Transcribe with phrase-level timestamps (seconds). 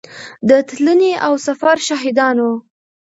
[0.49, 2.53] د تلنې او سفر شاهدان وو.